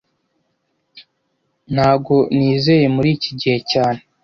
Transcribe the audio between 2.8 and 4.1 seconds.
muri iki gihe cyane